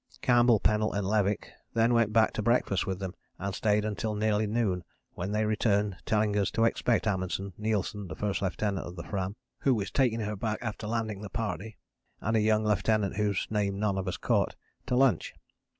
Campbell, 0.23 0.59
Pennell 0.59 0.93
and 0.93 1.05
Levick 1.05 1.51
then 1.75 1.93
went 1.93 2.11
back 2.11 2.33
to 2.33 2.41
breakfast 2.41 2.87
with 2.87 2.97
them 2.97 3.13
and 3.37 3.53
stayed 3.53 3.85
until 3.85 4.15
nearly 4.15 4.47
noon 4.47 4.83
when 5.13 5.31
they 5.31 5.45
returned 5.45 5.95
telling 6.07 6.35
us 6.39 6.49
to 6.49 6.65
expect 6.65 7.05
Amundsen, 7.05 7.53
Nilsen, 7.55 8.07
the 8.07 8.15
first 8.15 8.41
lieutenant 8.41 8.87
of 8.87 8.95
the 8.95 9.03
Fram 9.03 9.35
who 9.59 9.79
is 9.79 9.91
taking 9.91 10.21
her 10.21 10.35
back 10.35 10.57
after 10.63 10.87
landing 10.87 11.21
the 11.21 11.29
party, 11.29 11.77
and 12.19 12.35
a 12.35 12.41
young 12.41 12.65
lieutenant 12.65 13.17
whose 13.17 13.45
name 13.51 13.77
none 13.77 13.95
of 13.99 14.07
us 14.07 14.17
caught, 14.17 14.55
to 14.87 14.95
lunch. 14.95 15.35